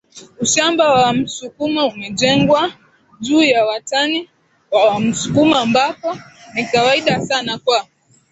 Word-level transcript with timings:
Ushamba 0.39 0.93
wa 0.93 1.13
msukuma 1.13 1.85
umejengwa 1.85 2.73
juu 3.19 3.43
ya 3.43 3.65
watani 3.65 4.29
wa 4.71 4.99
msukuma 4.99 5.59
Ambapo 5.59 6.17
ni 6.53 6.65
kawaida 6.65 7.21
sana 7.25 7.57
kwa 7.57 7.85